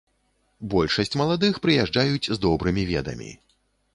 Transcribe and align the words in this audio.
Большасць 0.73 1.17
маладых 1.21 1.59
прыязджаюць 1.67 2.31
з 2.31 2.37
добрымі 2.45 2.87
ведамі. 2.95 3.29